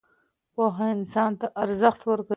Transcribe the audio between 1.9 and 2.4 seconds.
ورکوي.